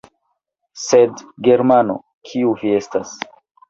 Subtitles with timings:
[0.85, 2.01] Sed, Germano,
[2.31, 3.19] kiu vi estas!